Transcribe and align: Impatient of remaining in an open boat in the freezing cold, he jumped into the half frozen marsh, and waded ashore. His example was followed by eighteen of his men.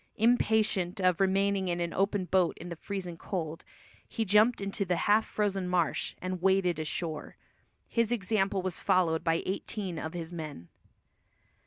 Impatient 0.15 0.99
of 0.99 1.21
remaining 1.21 1.67
in 1.67 1.79
an 1.79 1.93
open 1.93 2.25
boat 2.25 2.57
in 2.57 2.69
the 2.69 2.75
freezing 2.75 3.17
cold, 3.17 3.63
he 4.07 4.25
jumped 4.25 4.59
into 4.59 4.83
the 4.83 4.95
half 4.95 5.23
frozen 5.25 5.67
marsh, 5.69 6.15
and 6.19 6.41
waded 6.41 6.79
ashore. 6.79 7.37
His 7.87 8.11
example 8.11 8.63
was 8.63 8.79
followed 8.79 9.23
by 9.23 9.43
eighteen 9.45 9.99
of 9.99 10.13
his 10.15 10.33
men. 10.33 10.69